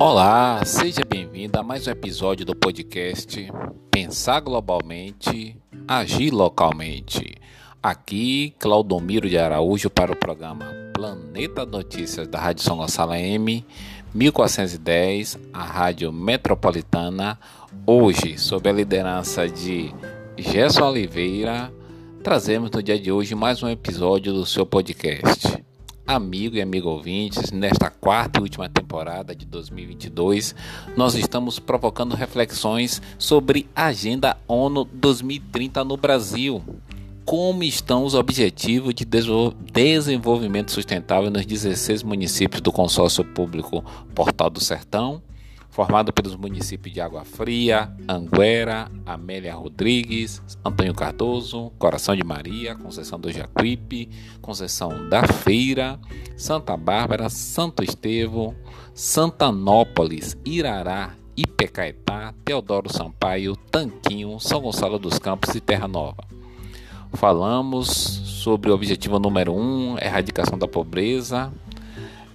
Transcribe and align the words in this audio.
Olá, 0.00 0.64
seja 0.64 1.00
bem-vindo 1.04 1.58
a 1.58 1.62
mais 1.64 1.88
um 1.88 1.90
episódio 1.90 2.46
do 2.46 2.54
podcast 2.54 3.50
Pensar 3.90 4.38
Globalmente, 4.38 5.56
Agir 5.88 6.30
Localmente. 6.30 7.34
Aqui, 7.82 8.54
Claudomiro 8.60 9.28
de 9.28 9.36
Araújo 9.36 9.90
para 9.90 10.12
o 10.12 10.16
programa 10.16 10.72
Planeta 10.94 11.66
Notícias 11.66 12.28
da 12.28 12.38
Rádio 12.38 12.62
São 12.62 12.76
Gonçalo 12.76 13.12
M, 13.12 13.66
1410, 14.14 15.36
a 15.52 15.64
Rádio 15.64 16.12
Metropolitana. 16.12 17.36
Hoje, 17.84 18.38
sob 18.38 18.70
a 18.70 18.72
liderança 18.72 19.48
de 19.48 19.92
Gerson 20.36 20.90
Oliveira, 20.90 21.72
trazemos 22.22 22.70
no 22.70 22.80
dia 22.80 23.00
de 23.00 23.10
hoje 23.10 23.34
mais 23.34 23.64
um 23.64 23.68
episódio 23.68 24.32
do 24.32 24.46
seu 24.46 24.64
podcast. 24.64 25.58
Amigo 26.08 26.56
e 26.56 26.62
amigo 26.62 26.88
ouvintes, 26.88 27.50
nesta 27.50 27.90
quarta 27.90 28.38
e 28.38 28.42
última 28.42 28.66
temporada 28.66 29.36
de 29.36 29.44
2022, 29.44 30.54
nós 30.96 31.14
estamos 31.14 31.58
provocando 31.58 32.16
reflexões 32.16 33.02
sobre 33.18 33.68
a 33.76 33.88
Agenda 33.88 34.34
ONU 34.48 34.86
2030 34.86 35.84
no 35.84 35.98
Brasil. 35.98 36.64
Como 37.26 37.62
estão 37.62 38.06
os 38.06 38.14
objetivos 38.14 38.94
de 38.94 39.04
desenvolvimento 39.04 40.72
sustentável 40.72 41.30
nos 41.30 41.44
16 41.44 42.02
municípios 42.02 42.62
do 42.62 42.72
consórcio 42.72 43.22
público 43.22 43.84
Portal 44.14 44.48
do 44.48 44.60
Sertão? 44.60 45.22
Formado 45.78 46.12
pelos 46.12 46.34
municípios 46.34 46.92
de 46.92 47.00
Água 47.00 47.24
Fria, 47.24 47.88
Anguera, 48.08 48.90
Amélia 49.06 49.54
Rodrigues, 49.54 50.42
Antônio 50.64 50.92
Cardoso, 50.92 51.70
Coração 51.78 52.16
de 52.16 52.24
Maria, 52.24 52.74
Conceição 52.74 53.16
do 53.16 53.30
Jacuípe, 53.30 54.10
Conceição 54.42 55.08
da 55.08 55.24
Feira, 55.24 55.96
Santa 56.36 56.76
Bárbara, 56.76 57.28
Santo 57.28 57.84
Estevão, 57.84 58.56
Santanópolis, 58.92 60.36
Irará, 60.44 61.14
Ipecaetá, 61.36 62.34
Teodoro 62.44 62.92
Sampaio, 62.92 63.54
Tanquinho, 63.54 64.40
São 64.40 64.60
Gonçalo 64.60 64.98
dos 64.98 65.20
Campos 65.20 65.54
e 65.54 65.60
Terra 65.60 65.86
Nova. 65.86 66.24
Falamos 67.12 67.88
sobre 67.88 68.68
o 68.70 68.74
objetivo 68.74 69.20
número 69.20 69.52
1, 69.52 69.56
um, 69.56 69.96
erradicação 69.98 70.58
da 70.58 70.66
pobreza, 70.66 71.52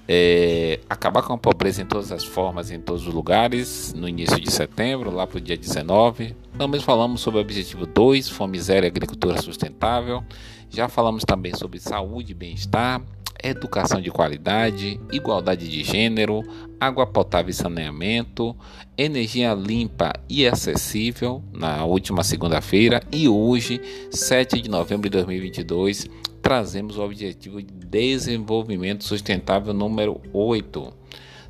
é, 0.08 0.80
acabar 0.90 1.22
com 1.24 1.34
a 1.34 1.38
pobreza 1.38 1.82
em 1.82 1.86
todas 1.86 2.12
as 2.12 2.24
formas, 2.24 2.72
em 2.72 2.80
todos 2.80 3.08
os 3.08 3.14
lugares, 3.14 3.94
no 3.94 4.08
início 4.08 4.40
de 4.40 4.52
setembro, 4.52 5.12
lá 5.12 5.26
para 5.26 5.38
o 5.38 5.42
dia 5.42 5.58
19. 5.58 6.36
Também 6.58 6.82
falamos 6.82 7.22
sobre 7.22 7.40
o 7.40 7.42
objetivo 7.42 7.86
2, 7.86 8.30
fome 8.30 8.60
zero 8.60 8.86
e 8.86 8.88
agricultura 8.88 9.42
sustentável. 9.42 10.24
Já 10.70 10.90
falamos 10.90 11.24
também 11.24 11.54
sobre 11.56 11.80
saúde 11.80 12.32
e 12.32 12.36
bem-estar, 12.36 13.02
educação 13.44 14.02
de 14.02 14.10
qualidade, 14.10 15.00
igualdade 15.12 15.70
de 15.70 15.84
gênero, 15.84 16.42
água 16.80 17.06
potável 17.06 17.52
e 17.52 17.54
saneamento, 17.54 18.56
energia 18.98 19.54
limpa 19.54 20.14
e 20.30 20.48
acessível 20.48 21.44
na 21.52 21.86
última 21.86 22.24
segunda-feira 22.24 23.02
e 23.12 23.28
hoje, 23.28 23.80
7 24.12 24.62
de 24.62 24.70
novembro 24.70 25.04
de 25.04 25.18
2022, 25.18 26.08
trazemos 26.44 26.98
o 26.98 27.02
objetivo 27.02 27.62
de 27.62 27.74
desenvolvimento 27.74 29.06
sustentável 29.06 29.74
número 29.74 30.20
8, 30.34 30.94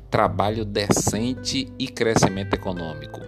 trabalho 0.08 0.64
decente 0.64 1.68
e 1.76 1.88
crescimento 1.88 2.54
econômico, 2.54 3.20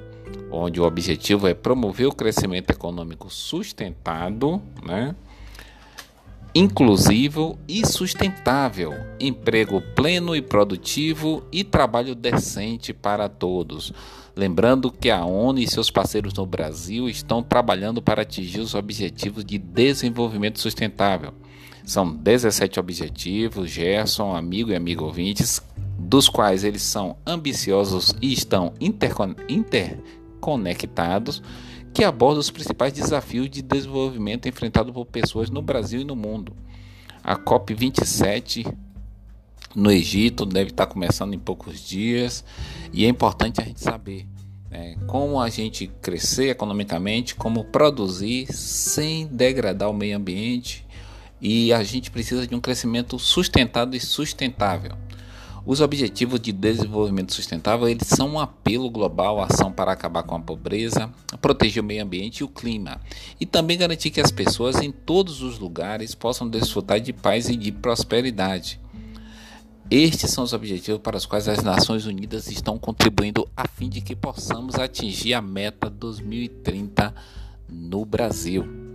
onde 0.52 0.80
o 0.80 0.84
objetivo 0.84 1.48
é 1.48 1.54
promover 1.54 2.06
o 2.06 2.14
crescimento 2.14 2.70
econômico 2.70 3.28
sustentado, 3.28 4.62
né? 4.80 5.16
inclusivo 6.54 7.58
e 7.66 7.84
sustentável, 7.84 8.94
emprego 9.18 9.82
pleno 9.96 10.36
e 10.36 10.40
produtivo 10.40 11.42
e 11.50 11.64
trabalho 11.64 12.14
decente 12.14 12.94
para 12.94 13.28
todos. 13.28 13.92
Lembrando 14.36 14.92
que 14.92 15.10
a 15.10 15.24
ONU 15.24 15.58
e 15.58 15.66
seus 15.66 15.90
parceiros 15.90 16.32
no 16.34 16.46
Brasil 16.46 17.08
estão 17.08 17.42
trabalhando 17.42 18.00
para 18.00 18.22
atingir 18.22 18.60
os 18.60 18.74
objetivos 18.74 19.44
de 19.44 19.58
desenvolvimento 19.58 20.60
sustentável 20.60 21.34
são 21.86 22.14
17 22.14 22.78
objetivos, 22.80 23.70
Gerson, 23.70 24.34
amigo 24.34 24.72
e 24.72 24.74
amigo 24.74 25.04
ouvintes, 25.04 25.62
dos 25.96 26.28
quais 26.28 26.64
eles 26.64 26.82
são 26.82 27.16
ambiciosos 27.24 28.12
e 28.20 28.32
estão 28.32 28.74
interconectados, 28.80 31.40
que 31.94 32.02
abordam 32.02 32.40
os 32.40 32.50
principais 32.50 32.92
desafios 32.92 33.48
de 33.48 33.62
desenvolvimento 33.62 34.48
enfrentados 34.48 34.92
por 34.92 35.06
pessoas 35.06 35.48
no 35.48 35.62
Brasil 35.62 36.00
e 36.00 36.04
no 36.04 36.16
mundo. 36.16 36.52
A 37.22 37.36
COP27 37.36 38.74
no 39.72 39.92
Egito 39.92 40.44
deve 40.44 40.70
estar 40.70 40.86
começando 40.86 41.34
em 41.34 41.38
poucos 41.38 41.86
dias 41.86 42.44
e 42.92 43.04
é 43.04 43.08
importante 43.08 43.60
a 43.60 43.64
gente 43.64 43.80
saber 43.80 44.26
né, 44.68 44.96
como 45.06 45.40
a 45.40 45.48
gente 45.48 45.86
crescer 46.02 46.48
economicamente, 46.48 47.36
como 47.36 47.62
produzir 47.64 48.52
sem 48.52 49.28
degradar 49.28 49.88
o 49.88 49.94
meio 49.94 50.16
ambiente 50.16 50.84
e 51.40 51.72
a 51.72 51.82
gente 51.82 52.10
precisa 52.10 52.46
de 52.46 52.54
um 52.54 52.60
crescimento 52.60 53.18
sustentado 53.18 53.94
e 53.96 54.00
sustentável. 54.00 54.92
Os 55.66 55.80
objetivos 55.80 56.40
de 56.40 56.52
desenvolvimento 56.52 57.34
sustentável 57.34 57.88
eles 57.88 58.06
são 58.06 58.28
um 58.28 58.38
apelo 58.38 58.88
global 58.88 59.40
à 59.40 59.46
ação 59.46 59.72
para 59.72 59.90
acabar 59.90 60.22
com 60.22 60.36
a 60.36 60.40
pobreza, 60.40 61.10
proteger 61.42 61.82
o 61.82 61.86
meio 61.86 62.04
ambiente 62.04 62.38
e 62.38 62.44
o 62.44 62.48
clima, 62.48 63.00
e 63.40 63.44
também 63.44 63.76
garantir 63.76 64.10
que 64.10 64.20
as 64.20 64.30
pessoas 64.30 64.76
em 64.76 64.92
todos 64.92 65.42
os 65.42 65.58
lugares 65.58 66.14
possam 66.14 66.48
desfrutar 66.48 67.00
de 67.00 67.12
paz 67.12 67.48
e 67.48 67.56
de 67.56 67.72
prosperidade. 67.72 68.80
Estes 69.90 70.30
são 70.30 70.44
os 70.44 70.52
objetivos 70.52 71.00
para 71.00 71.16
os 71.16 71.26
quais 71.26 71.48
as 71.48 71.64
Nações 71.64 72.06
Unidas 72.06 72.48
estão 72.48 72.78
contribuindo 72.78 73.48
a 73.56 73.66
fim 73.66 73.88
de 73.88 74.00
que 74.00 74.14
possamos 74.14 74.76
atingir 74.76 75.34
a 75.34 75.42
meta 75.42 75.90
2030 75.90 77.12
no 77.68 78.04
Brasil. 78.04 78.85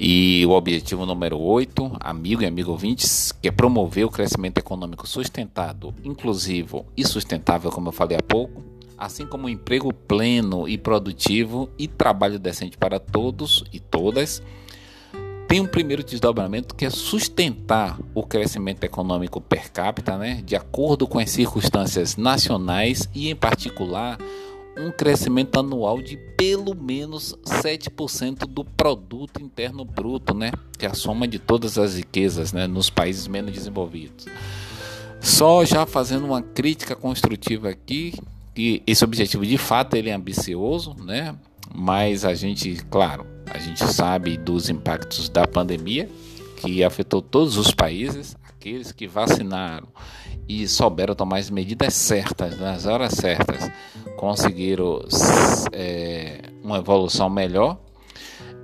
E 0.00 0.46
o 0.46 0.50
objetivo 0.50 1.04
número 1.04 1.36
8, 1.40 1.96
amigo 1.98 2.42
e 2.42 2.46
amigo 2.46 2.70
ouvintes, 2.70 3.32
que 3.32 3.48
é 3.48 3.50
promover 3.50 4.06
o 4.06 4.10
crescimento 4.10 4.58
econômico 4.58 5.08
sustentado, 5.08 5.92
inclusivo 6.04 6.86
e 6.96 7.04
sustentável, 7.04 7.72
como 7.72 7.88
eu 7.88 7.92
falei 7.92 8.16
há 8.16 8.22
pouco, 8.22 8.62
assim 8.96 9.26
como 9.26 9.48
emprego 9.48 9.92
pleno 9.92 10.68
e 10.68 10.78
produtivo 10.78 11.68
e 11.76 11.88
trabalho 11.88 12.38
decente 12.38 12.78
para 12.78 13.00
todos 13.00 13.64
e 13.72 13.80
todas. 13.80 14.40
Tem 15.48 15.60
um 15.60 15.66
primeiro 15.66 16.04
desdobramento 16.04 16.76
que 16.76 16.84
é 16.84 16.90
sustentar 16.90 17.98
o 18.14 18.22
crescimento 18.22 18.84
econômico 18.84 19.40
per 19.40 19.72
capita, 19.72 20.16
né, 20.16 20.42
de 20.44 20.54
acordo 20.54 21.08
com 21.08 21.18
as 21.18 21.30
circunstâncias 21.30 22.16
nacionais 22.16 23.08
e, 23.12 23.30
em 23.30 23.34
particular, 23.34 24.16
um 24.78 24.90
crescimento 24.90 25.58
anual 25.58 26.00
de 26.00 26.16
pelo 26.36 26.74
menos 26.74 27.34
7% 27.44 28.46
do 28.46 28.64
produto 28.64 29.42
interno 29.42 29.84
bruto, 29.84 30.34
né? 30.34 30.52
Que 30.78 30.86
é 30.86 30.90
a 30.90 30.94
soma 30.94 31.26
de 31.26 31.38
todas 31.38 31.78
as 31.78 31.96
riquezas, 31.96 32.52
né, 32.52 32.66
nos 32.66 32.88
países 32.88 33.26
menos 33.26 33.52
desenvolvidos. 33.52 34.26
Só 35.20 35.64
já 35.64 35.84
fazendo 35.84 36.24
uma 36.26 36.42
crítica 36.42 36.94
construtiva 36.94 37.68
aqui, 37.68 38.14
que 38.54 38.82
esse 38.86 39.04
objetivo 39.04 39.44
de 39.44 39.58
fato 39.58 39.96
ele 39.96 40.10
é 40.10 40.14
ambicioso, 40.14 40.94
né? 40.98 41.34
Mas 41.74 42.24
a 42.24 42.34
gente, 42.34 42.76
claro, 42.90 43.26
a 43.46 43.58
gente 43.58 43.84
sabe 43.84 44.36
dos 44.36 44.70
impactos 44.70 45.28
da 45.28 45.46
pandemia 45.46 46.08
que 46.56 46.82
afetou 46.82 47.22
todos 47.22 47.56
os 47.56 47.72
países, 47.72 48.36
aqueles 48.48 48.90
que 48.90 49.06
vacinaram 49.06 49.86
e 50.48 50.66
souberam 50.66 51.14
tomar 51.14 51.38
as 51.38 51.50
medidas 51.50 51.94
certas, 51.94 52.58
nas 52.58 52.86
horas 52.86 53.12
certas, 53.12 53.70
conseguiram 54.18 55.00
é, 55.72 56.42
uma 56.62 56.76
evolução 56.78 57.30
melhor. 57.30 57.78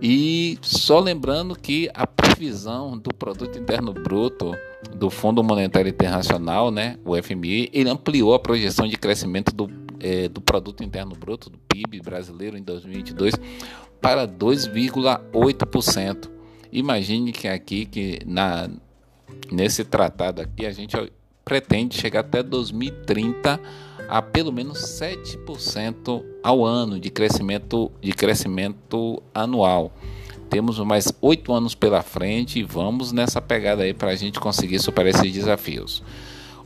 E 0.02 0.58
só 0.60 0.98
lembrando 0.98 1.54
que 1.54 1.88
a 1.94 2.04
previsão 2.06 2.98
do 2.98 3.14
produto 3.14 3.56
interno 3.56 3.92
bruto 3.92 4.52
do 4.96 5.08
Fundo 5.08 5.44
Monetário 5.44 5.88
Internacional, 5.88 6.72
né, 6.72 6.98
o 7.04 7.16
FMI, 7.16 7.70
ele 7.72 7.88
ampliou 7.88 8.34
a 8.34 8.38
projeção 8.38 8.88
de 8.88 8.96
crescimento 8.96 9.54
do, 9.54 9.70
é, 10.00 10.28
do 10.28 10.40
produto 10.40 10.82
interno 10.82 11.14
bruto 11.14 11.48
do 11.48 11.56
PIB 11.56 12.00
brasileiro 12.00 12.58
em 12.58 12.62
2022 12.62 13.34
para 14.00 14.26
2,8%. 14.26 16.28
Imagine 16.72 17.30
que 17.30 17.46
aqui 17.46 17.86
que 17.86 18.18
na 18.26 18.68
nesse 19.50 19.82
tratado 19.84 20.42
aqui 20.42 20.66
a 20.66 20.72
gente 20.72 20.96
pretende 21.44 21.96
chegar 21.96 22.20
até 22.20 22.42
2030 22.42 23.60
a 24.08 24.20
pelo 24.22 24.52
menos 24.52 24.78
7% 24.78 26.22
ao 26.42 26.64
ano 26.64 26.98
de 26.98 27.10
crescimento, 27.10 27.90
de 28.00 28.12
crescimento 28.12 29.22
anual. 29.34 29.92
Temos 30.50 30.78
mais 30.80 31.12
oito 31.20 31.52
anos 31.52 31.74
pela 31.74 32.02
frente 32.02 32.58
e 32.58 32.62
vamos 32.62 33.12
nessa 33.12 33.40
pegada 33.40 33.82
aí 33.82 33.94
para 33.94 34.10
a 34.10 34.16
gente 34.16 34.38
conseguir 34.38 34.78
superar 34.78 35.14
esses 35.14 35.32
desafios. 35.32 36.02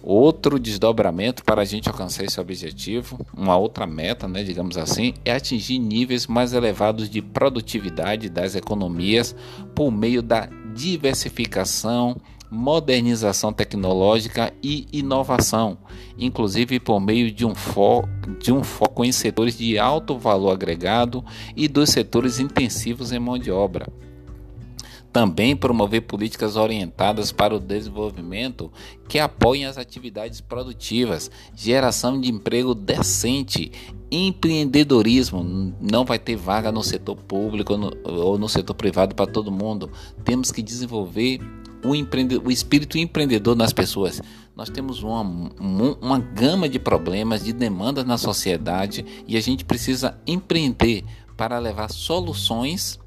Outro 0.02 0.58
desdobramento 0.58 1.44
para 1.44 1.62
a 1.62 1.64
gente 1.64 1.88
alcançar 1.88 2.24
esse 2.24 2.40
objetivo, 2.40 3.18
uma 3.36 3.56
outra 3.56 3.86
meta, 3.86 4.28
né, 4.28 4.42
digamos 4.44 4.78
assim, 4.78 5.14
é 5.24 5.32
atingir 5.32 5.78
níveis 5.78 6.26
mais 6.26 6.52
elevados 6.52 7.10
de 7.10 7.20
produtividade 7.20 8.28
das 8.28 8.54
economias 8.54 9.34
por 9.74 9.90
meio 9.90 10.22
da 10.22 10.48
diversificação 10.74 12.16
modernização 12.50 13.52
tecnológica 13.52 14.52
e 14.62 14.86
inovação, 14.92 15.78
inclusive 16.18 16.80
por 16.80 17.00
meio 17.00 17.30
de 17.30 17.44
um, 17.44 17.54
fo 17.54 18.02
de 18.38 18.52
um 18.52 18.62
foco 18.62 19.04
em 19.04 19.12
setores 19.12 19.56
de 19.56 19.78
alto 19.78 20.18
valor 20.18 20.52
agregado 20.52 21.24
e 21.56 21.68
dos 21.68 21.90
setores 21.90 22.38
intensivos 22.38 23.12
em 23.12 23.18
mão 23.18 23.38
de 23.38 23.50
obra. 23.50 23.86
Também 25.10 25.56
promover 25.56 26.02
políticas 26.02 26.54
orientadas 26.54 27.32
para 27.32 27.54
o 27.54 27.58
desenvolvimento 27.58 28.70
que 29.08 29.18
apoiem 29.18 29.64
as 29.64 29.78
atividades 29.78 30.40
produtivas, 30.40 31.30
geração 31.56 32.20
de 32.20 32.30
emprego 32.30 32.74
decente, 32.74 33.72
empreendedorismo. 34.10 35.74
Não 35.80 36.04
vai 36.04 36.18
ter 36.18 36.36
vaga 36.36 36.70
no 36.70 36.82
setor 36.82 37.16
público 37.16 37.74
ou 38.04 38.38
no 38.38 38.48
setor 38.48 38.74
privado 38.74 39.14
para 39.14 39.30
todo 39.30 39.50
mundo. 39.50 39.90
Temos 40.24 40.52
que 40.52 40.62
desenvolver 40.62 41.40
o, 41.84 41.90
o 42.46 42.50
espírito 42.50 42.98
empreendedor 42.98 43.56
nas 43.56 43.72
pessoas. 43.72 44.20
Nós 44.56 44.68
temos 44.68 45.02
uma, 45.02 45.22
uma 46.00 46.18
gama 46.18 46.68
de 46.68 46.78
problemas, 46.78 47.44
de 47.44 47.52
demandas 47.52 48.04
na 48.04 48.18
sociedade 48.18 49.04
e 49.26 49.36
a 49.36 49.40
gente 49.40 49.64
precisa 49.64 50.18
empreender 50.26 51.04
para 51.36 51.58
levar 51.58 51.90
soluções 51.90 52.98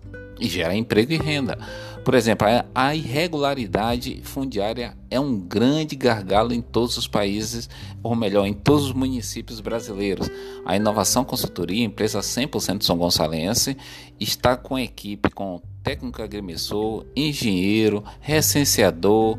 e 0.41 0.49
gerar 0.49 0.75
emprego 0.75 1.13
e 1.13 1.17
renda. 1.17 1.57
Por 2.03 2.15
exemplo, 2.15 2.47
a 2.73 2.95
irregularidade 2.95 4.21
fundiária 4.23 4.97
é 5.09 5.19
um 5.19 5.39
grande 5.39 5.95
gargalo 5.95 6.51
em 6.51 6.61
todos 6.61 6.97
os 6.97 7.07
países, 7.07 7.69
ou 8.01 8.15
melhor, 8.15 8.47
em 8.47 8.53
todos 8.53 8.85
os 8.85 8.93
municípios 8.93 9.59
brasileiros. 9.59 10.27
A 10.65 10.75
Inovação 10.75 11.23
Consultoria, 11.23 11.85
empresa 11.85 12.19
100% 12.19 12.81
São 12.81 12.97
Gonçalense, 12.97 13.77
está 14.19 14.57
com 14.57 14.79
equipe 14.79 15.29
com 15.29 15.61
técnico 15.83 16.23
agrimensor, 16.23 17.05
engenheiro, 17.15 18.03
recenseador, 18.19 19.37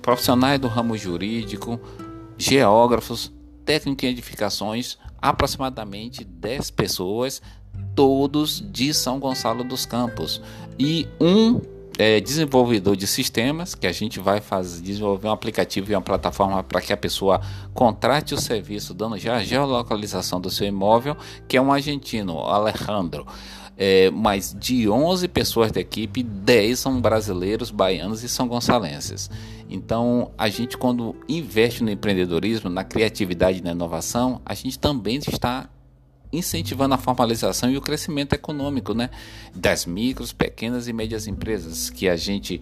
profissionais 0.00 0.60
do 0.60 0.68
ramo 0.68 0.96
jurídico, 0.96 1.80
geógrafos, 2.38 3.32
técnico 3.64 4.06
em 4.06 4.10
edificações, 4.10 4.98
aproximadamente 5.20 6.24
10 6.24 6.70
pessoas 6.70 7.42
todos 7.94 8.64
de 8.70 8.92
São 8.94 9.18
Gonçalo 9.18 9.64
dos 9.64 9.86
Campos. 9.86 10.40
E 10.78 11.06
um 11.20 11.60
é, 11.98 12.20
desenvolvedor 12.20 12.96
de 12.96 13.06
sistemas, 13.06 13.74
que 13.74 13.86
a 13.86 13.92
gente 13.92 14.18
vai 14.18 14.40
fazer, 14.40 14.82
desenvolver 14.82 15.28
um 15.28 15.32
aplicativo 15.32 15.92
e 15.92 15.94
uma 15.94 16.02
plataforma 16.02 16.62
para 16.62 16.80
que 16.80 16.92
a 16.92 16.96
pessoa 16.96 17.40
contrate 17.74 18.34
o 18.34 18.40
serviço, 18.40 18.94
dando 18.94 19.18
já 19.18 19.36
a 19.36 19.44
geolocalização 19.44 20.40
do 20.40 20.50
seu 20.50 20.66
imóvel, 20.66 21.16
que 21.46 21.56
é 21.56 21.62
um 21.62 21.72
argentino, 21.72 22.38
Alejandro. 22.38 23.26
É, 23.76 24.10
mas 24.10 24.54
de 24.58 24.88
11 24.88 25.26
pessoas 25.28 25.72
da 25.72 25.80
equipe, 25.80 26.22
10 26.22 26.78
são 26.78 27.00
brasileiros, 27.00 27.70
baianos 27.70 28.22
e 28.22 28.28
são 28.28 28.46
gonçalenses. 28.46 29.30
Então, 29.68 30.30
a 30.36 30.48
gente, 30.48 30.76
quando 30.76 31.16
investe 31.28 31.82
no 31.82 31.90
empreendedorismo, 31.90 32.68
na 32.68 32.84
criatividade 32.84 33.62
na 33.62 33.72
inovação, 33.72 34.40
a 34.44 34.54
gente 34.54 34.78
também 34.78 35.16
está 35.16 35.68
incentivando 36.32 36.94
a 36.94 36.98
formalização 36.98 37.70
e 37.70 37.76
o 37.76 37.80
crescimento 37.80 38.32
econômico 38.32 38.94
né, 38.94 39.10
das 39.54 39.84
micros, 39.84 40.32
pequenas 40.32 40.88
e 40.88 40.92
médias 40.92 41.26
empresas, 41.26 41.90
que 41.90 42.08
a 42.08 42.16
gente 42.16 42.60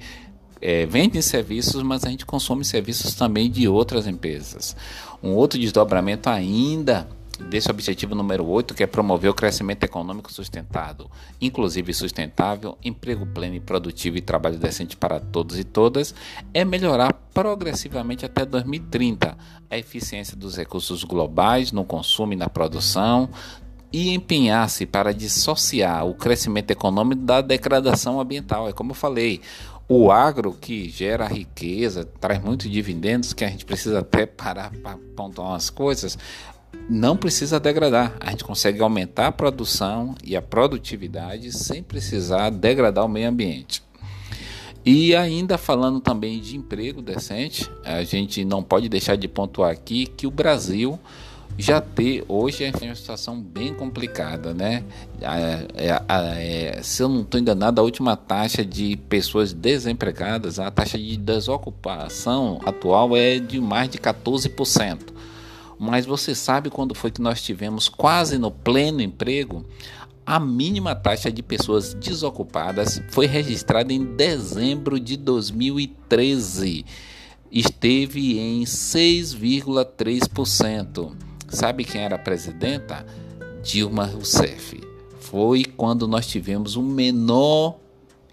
é, 0.60 0.84
vende 0.86 1.22
serviços, 1.22 1.82
mas 1.82 2.04
a 2.04 2.10
gente 2.10 2.26
consome 2.26 2.64
serviços 2.64 3.14
também 3.14 3.50
de 3.50 3.68
outras 3.68 4.06
empresas. 4.06 4.76
Um 5.22 5.30
outro 5.30 5.58
desdobramento 5.58 6.28
ainda 6.28 7.08
desse 7.40 7.70
objetivo 7.70 8.14
número 8.14 8.46
8, 8.46 8.74
que 8.74 8.82
é 8.82 8.86
promover 8.86 9.30
o 9.30 9.34
crescimento 9.34 9.84
econômico 9.84 10.32
sustentado, 10.32 11.10
inclusive 11.40 11.92
sustentável, 11.92 12.76
emprego 12.84 13.26
pleno 13.26 13.54
e 13.56 13.60
produtivo 13.60 14.16
e 14.16 14.20
trabalho 14.20 14.58
decente 14.58 14.96
para 14.96 15.18
todos 15.18 15.58
e 15.58 15.64
todas, 15.64 16.14
é 16.52 16.64
melhorar 16.64 17.12
progressivamente 17.34 18.24
até 18.24 18.44
2030 18.44 19.36
a 19.68 19.78
eficiência 19.78 20.36
dos 20.36 20.56
recursos 20.56 21.04
globais 21.04 21.72
no 21.72 21.84
consumo 21.84 22.32
e 22.32 22.36
na 22.36 22.48
produção, 22.48 23.28
e 23.92 24.14
empenhar-se 24.14 24.86
para 24.86 25.12
dissociar 25.12 26.06
o 26.06 26.14
crescimento 26.14 26.70
econômico 26.70 27.22
da 27.22 27.40
degradação 27.40 28.20
ambiental. 28.20 28.68
É 28.68 28.72
como 28.72 28.92
eu 28.92 28.94
falei, 28.94 29.40
o 29.88 30.12
agro 30.12 30.52
que 30.52 30.88
gera 30.88 31.26
riqueza, 31.26 32.04
traz 32.04 32.40
muitos 32.40 32.70
dividendos, 32.70 33.32
que 33.32 33.44
a 33.44 33.48
gente 33.48 33.64
precisa 33.64 33.98
até 33.98 34.24
parar 34.24 34.70
para 34.70 34.96
pontuar 35.16 35.48
umas 35.48 35.68
coisas, 35.68 36.16
não 36.88 37.16
precisa 37.16 37.60
degradar. 37.60 38.16
A 38.20 38.30
gente 38.30 38.44
consegue 38.44 38.82
aumentar 38.82 39.28
a 39.28 39.32
produção 39.32 40.14
e 40.24 40.36
a 40.36 40.42
produtividade 40.42 41.52
sem 41.52 41.82
precisar 41.82 42.50
degradar 42.50 43.04
o 43.04 43.08
meio 43.08 43.28
ambiente. 43.28 43.82
E 44.84 45.14
ainda 45.14 45.58
falando 45.58 46.00
também 46.00 46.40
de 46.40 46.56
emprego 46.56 47.02
decente, 47.02 47.70
a 47.84 48.02
gente 48.02 48.44
não 48.44 48.62
pode 48.62 48.88
deixar 48.88 49.16
de 49.16 49.28
pontuar 49.28 49.70
aqui 49.70 50.06
que 50.06 50.26
o 50.26 50.30
Brasil 50.30 50.98
já 51.58 51.80
ter 51.80 52.24
hoje 52.26 52.64
é 52.64 52.72
uma 52.82 52.94
situação 52.94 53.40
bem 53.40 53.74
complicada, 53.74 54.54
né? 54.54 54.82
É, 55.20 56.02
é, 56.08 56.82
se 56.82 57.02
eu 57.02 57.08
não 57.08 57.20
estou 57.20 57.38
enganado, 57.38 57.80
a 57.80 57.84
última 57.84 58.16
taxa 58.16 58.64
de 58.64 58.96
pessoas 59.08 59.52
desempregadas, 59.52 60.58
a 60.58 60.70
taxa 60.70 60.96
de 60.96 61.16
desocupação 61.16 62.60
atual 62.64 63.16
é 63.16 63.38
de 63.38 63.60
mais 63.60 63.90
de 63.90 63.98
14%. 63.98 65.19
Mas 65.82 66.04
você 66.04 66.34
sabe 66.34 66.68
quando 66.68 66.94
foi 66.94 67.10
que 67.10 67.22
nós 67.22 67.40
tivemos 67.40 67.88
quase 67.88 68.36
no 68.36 68.50
pleno 68.50 69.00
emprego? 69.00 69.64
A 70.26 70.38
mínima 70.38 70.94
taxa 70.94 71.32
de 71.32 71.42
pessoas 71.42 71.94
desocupadas 71.94 73.00
foi 73.08 73.24
registrada 73.24 73.90
em 73.90 74.04
dezembro 74.04 75.00
de 75.00 75.16
2013. 75.16 76.84
Esteve 77.50 78.38
em 78.38 78.64
6,3%. 78.64 81.12
Sabe 81.48 81.84
quem 81.84 82.02
era 82.02 82.16
a 82.16 82.18
presidenta? 82.18 83.06
Dilma 83.62 84.04
Rousseff. 84.04 84.78
Foi 85.18 85.64
quando 85.64 86.06
nós 86.06 86.26
tivemos 86.26 86.76
o 86.76 86.82
menor 86.82 87.78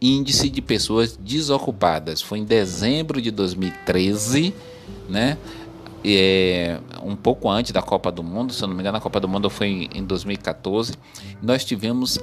índice 0.01 0.49
de 0.49 0.61
pessoas 0.61 1.15
desocupadas. 1.15 2.21
Foi 2.21 2.39
em 2.39 2.45
dezembro 2.45 3.21
de 3.21 3.31
2013, 3.31 4.53
né? 5.07 5.37
É, 6.03 6.79
um 7.03 7.15
pouco 7.15 7.49
antes 7.49 7.71
da 7.71 7.81
Copa 7.81 8.11
do 8.11 8.23
Mundo, 8.23 8.53
se 8.53 8.63
eu 8.63 8.67
não 8.67 8.75
me 8.75 8.81
engano, 8.81 8.97
a 8.97 9.01
Copa 9.01 9.19
do 9.19 9.27
Mundo 9.27 9.49
foi 9.49 9.89
em 9.93 10.03
2014, 10.03 10.93
nós 11.41 11.65
tivemos 11.65 12.19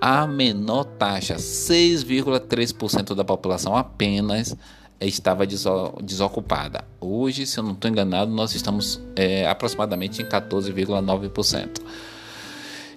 a 0.00 0.26
menor 0.26 0.84
taxa, 0.84 1.36
6,3% 1.36 3.14
da 3.14 3.24
população 3.24 3.76
apenas 3.76 4.56
estava 5.00 5.46
desocupada. 5.46 6.84
Hoje, 7.00 7.46
se 7.46 7.58
eu 7.58 7.64
não 7.64 7.72
estou 7.72 7.90
enganado, 7.90 8.30
nós 8.30 8.54
estamos 8.54 9.00
é, 9.14 9.46
aproximadamente 9.46 10.22
em 10.22 10.24
14,9%. 10.24 11.80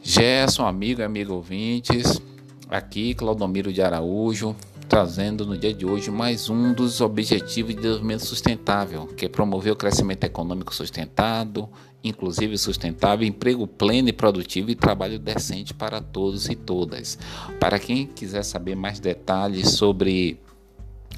Gerson, 0.01 0.65
amigo 0.65 1.01
e 1.01 1.03
amigo 1.03 1.33
ouvintes, 1.33 2.21
aqui 2.69 3.13
Claudomiro 3.13 3.73
de 3.73 3.81
Araújo, 3.81 4.55
trazendo 4.89 5.45
no 5.45 5.55
dia 5.55 5.71
de 5.71 5.85
hoje 5.85 6.09
mais 6.09 6.49
um 6.49 6.73
dos 6.73 6.99
objetivos 6.99 7.75
de 7.75 7.81
desenvolvimento 7.81 8.25
sustentável, 8.25 9.05
que 9.05 9.25
é 9.25 9.29
promover 9.29 9.71
o 9.71 9.75
crescimento 9.75 10.23
econômico 10.23 10.73
sustentado, 10.73 11.69
inclusive 12.03 12.57
sustentável, 12.57 13.27
emprego 13.27 13.67
pleno 13.67 14.09
e 14.09 14.13
produtivo 14.13 14.71
e 14.71 14.75
trabalho 14.75 15.19
decente 15.19 15.75
para 15.75 16.01
todos 16.01 16.49
e 16.49 16.55
todas. 16.55 17.19
Para 17.59 17.77
quem 17.77 18.07
quiser 18.07 18.43
saber 18.43 18.75
mais 18.75 18.99
detalhes 18.99 19.69
sobre 19.73 20.39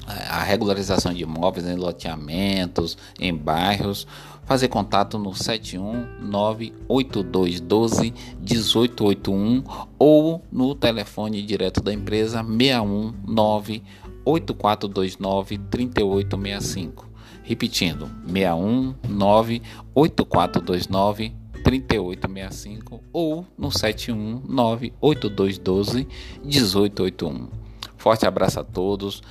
a 0.06 0.42
regularização 0.42 1.12
de 1.12 1.22
imóveis 1.22 1.66
em 1.66 1.76
loteamentos, 1.76 2.96
em 3.20 3.34
bairros, 3.34 4.06
fazer 4.44 4.68
contato 4.68 5.18
no 5.18 5.30
7198212 5.30 8.14
1881 8.40 9.64
ou 9.98 10.42
no 10.50 10.74
telefone 10.74 11.42
direto 11.42 11.80
da 11.80 11.92
empresa 11.92 12.42
619 12.42 13.82
8429 14.24 15.58
3865. 15.58 17.12
Repetindo, 17.44 18.08
619 18.26 19.62
8429 19.94 21.34
3865 21.62 23.00
ou 23.12 23.46
no 23.56 23.70
719 23.70 24.92
8212 25.00 26.08
1881. 26.44 27.48
Forte 27.96 28.26
abraço 28.26 28.60
a 28.60 28.64
todos 28.64 29.22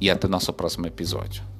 e 0.00 0.10
até 0.10 0.28
nosso 0.28 0.52
próximo 0.52 0.86
episódio. 0.86 1.53